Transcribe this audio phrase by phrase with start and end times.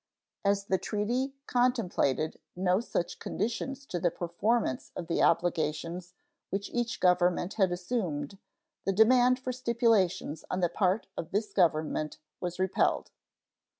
[0.43, 6.15] As the treaty contemplated no such conditions to the performance of the obligations
[6.49, 8.39] which each Government had assumed,
[8.83, 13.11] the demand for stipulations on the part of this Government was repelled.